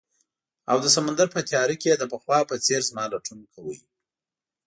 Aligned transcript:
او 0.71 0.77
د 0.83 0.87
سمندر 0.95 1.27
په 1.35 1.39
تیاره 1.49 1.75
کې 1.81 1.87
یې 1.91 1.95
د 1.99 2.03
پخوا 2.11 2.39
په 2.49 2.55
څیر 2.65 2.81
زما 2.89 3.03
لټون 3.13 3.39
کاؤه 3.53 3.77